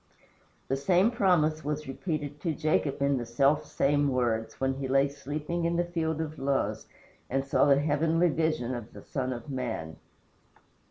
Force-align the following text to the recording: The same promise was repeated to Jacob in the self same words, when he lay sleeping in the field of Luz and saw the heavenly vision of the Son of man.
The 0.67 0.77
same 0.77 1.11
promise 1.11 1.63
was 1.63 1.87
repeated 1.87 2.41
to 2.41 2.55
Jacob 2.55 3.03
in 3.03 3.17
the 3.19 3.25
self 3.27 3.63
same 3.67 4.07
words, 4.09 4.59
when 4.59 4.73
he 4.73 4.87
lay 4.87 5.07
sleeping 5.07 5.63
in 5.63 5.75
the 5.75 5.85
field 5.85 6.19
of 6.19 6.39
Luz 6.39 6.87
and 7.29 7.45
saw 7.45 7.65
the 7.65 7.79
heavenly 7.79 8.29
vision 8.29 8.73
of 8.73 8.93
the 8.93 9.03
Son 9.03 9.31
of 9.31 9.47
man. 9.51 9.97